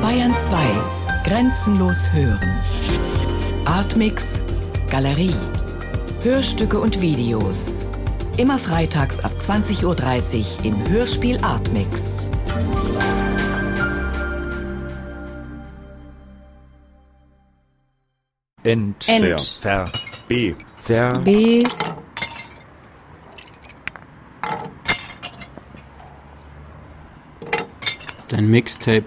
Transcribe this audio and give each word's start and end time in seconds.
Bayern 0.00 0.34
2. 0.36 0.56
Grenzenlos 1.24 2.12
hören. 2.12 2.60
Artmix. 3.64 4.40
Galerie. 4.90 5.34
Hörstücke 6.22 6.78
und 6.80 7.00
Videos. 7.00 7.86
Immer 8.36 8.58
freitags 8.58 9.20
ab 9.20 9.32
20.30 9.38 9.84
Uhr 9.84 10.64
im 10.64 10.88
Hörspiel 10.88 11.38
Artmix. 11.42 12.30
Ent. 18.64 19.08
Ent. 19.08 19.40
Ver. 19.60 19.90
B. 20.28 20.54
Zer. 20.78 21.18
B. 21.18 21.64
Dein 28.32 28.48
Mixtape. 28.48 29.04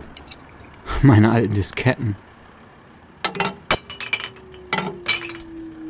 Meine 1.01 1.31
alten 1.31 1.55
Disketten. 1.55 2.15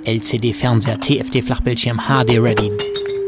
LCD-Fernseher, 0.06 0.98
TFT-Flachbildschirm, 1.02 2.00
HD-Ready, 2.00 2.72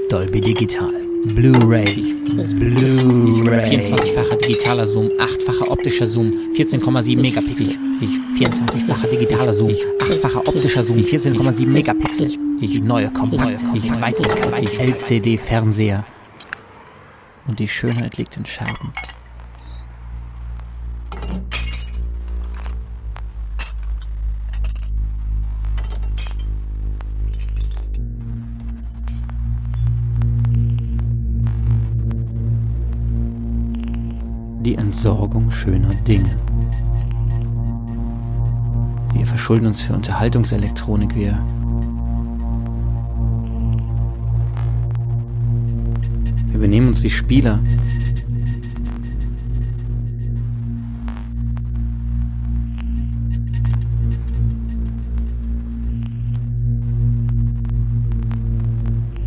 Dolby 0.10 0.40
Digital, 0.40 0.94
Blu-ray, 1.36 2.16
Blu-ray, 2.56 3.80
24-facher 3.80 4.38
digitaler 4.38 4.88
Zoom, 4.88 5.06
8-facher 5.06 5.70
optischer 5.70 6.08
Zoom, 6.08 6.32
14,7 6.56 7.20
Megapixel, 7.20 7.76
24-facher 8.40 9.08
digitaler 9.10 9.54
Zoom, 9.54 9.72
8-facher 9.72 10.48
optischer 10.48 10.84
Zoom, 10.86 11.00
14,7 11.00 11.66
Megapixel, 11.66 12.32
ich 12.62 12.80
neue 12.80 13.12
Kompakt, 13.12 13.62
ich 13.74 13.92
Weitwinkel, 14.00 14.54
LCD-Fernseher. 14.80 16.06
Und 17.48 17.60
die 17.60 17.68
Schönheit 17.68 18.16
liegt 18.18 18.38
in 18.38 18.46
Scherben. 18.46 18.94
Die 34.68 34.76
Entsorgung 34.76 35.50
schöner 35.50 35.94
Dinge. 36.06 36.36
Wir 39.14 39.26
verschulden 39.26 39.68
uns 39.68 39.80
für 39.80 39.94
Unterhaltungselektronik, 39.94 41.16
wir 41.16 41.42
Wir 46.48 46.60
benehmen 46.60 46.90
uns 46.90 47.02
wie 47.02 47.10
Spieler. 47.10 47.62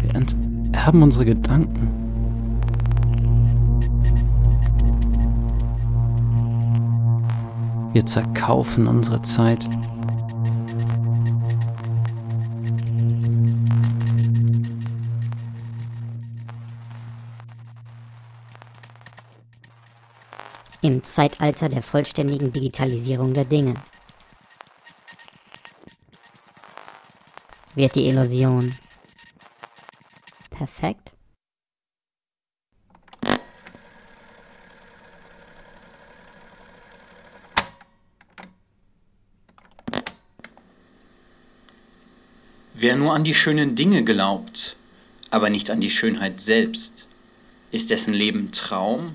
Wir 0.02 0.14
enterben 0.14 1.02
unsere 1.02 1.24
Gedanken. 1.24 1.99
Wir 7.92 8.06
zerkaufen 8.06 8.86
unsere 8.86 9.20
Zeit. 9.22 9.66
Im 20.82 21.02
Zeitalter 21.02 21.68
der 21.68 21.82
vollständigen 21.82 22.52
Digitalisierung 22.52 23.34
der 23.34 23.44
Dinge 23.44 23.74
wird 27.74 27.96
die 27.96 28.06
Illusion 28.06 28.74
perfekt? 30.50 31.14
Wer 42.82 42.96
nur 42.96 43.12
an 43.12 43.24
die 43.24 43.34
schönen 43.34 43.76
Dinge 43.76 44.04
glaubt, 44.04 44.74
aber 45.28 45.50
nicht 45.50 45.68
an 45.68 45.82
die 45.82 45.90
Schönheit 45.90 46.40
selbst, 46.40 47.04
ist 47.72 47.90
dessen 47.90 48.14
Leben 48.14 48.52
Traum 48.52 49.14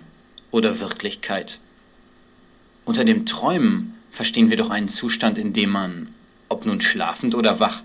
oder 0.51 0.79
Wirklichkeit? 0.79 1.57
Unter 2.85 3.03
dem 3.05 3.25
Träumen 3.25 3.95
verstehen 4.11 4.51
wir 4.51 4.57
doch 4.57 4.69
einen 4.69 4.87
Zustand, 4.87 5.39
in 5.39 5.51
dem 5.53 5.71
man, 5.71 6.09
ob 6.47 6.67
nun 6.67 6.79
schlafend 6.79 7.33
oder 7.33 7.59
wach, 7.59 7.81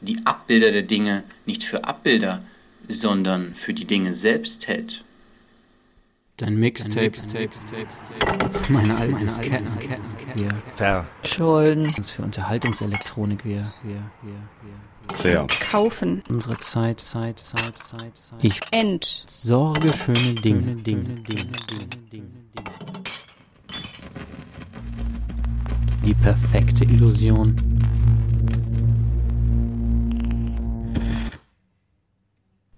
die 0.00 0.18
Abbilder 0.24 0.72
der 0.72 0.82
Dinge 0.82 1.22
nicht 1.46 1.62
für 1.62 1.84
Abbilder, 1.84 2.42
sondern 2.88 3.54
für 3.54 3.74
die 3.74 3.84
Dinge 3.84 4.14
selbst 4.14 4.66
hält. 4.66 5.04
Dein 6.42 6.56
Mixtape. 6.56 7.12
Meine 8.68 8.96
alten 8.96 9.20
Disketten. 9.20 9.64
Wir 10.34 10.48
Ver. 10.72 11.06
Schulden. 11.22 11.84
uns 11.96 12.10
für 12.10 12.22
Unterhaltungselektronik, 12.22 13.44
wir, 13.44 13.58
wir, 13.84 14.02
wir, 14.22 14.32
wir. 14.32 15.14
Zer. 15.14 15.46
Kaufen. 15.70 16.24
Unsere 16.28 16.58
Zeit, 16.58 16.98
Zeit, 16.98 17.38
Zeit, 17.38 17.78
Zeit, 17.78 18.18
Zeit. 18.18 18.38
Ich 18.42 18.60
Ent. 18.72 19.22
sorge 19.28 19.92
schöne 19.92 20.34
Dinge, 20.34 20.74
Dinge, 20.74 21.14
Dinge, 21.14 21.52
Dinge. 22.10 22.28
Die 26.04 26.14
perfekte 26.14 26.82
Illusion. 26.82 27.54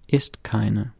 Ist 0.06 0.44
keine. 0.44 0.92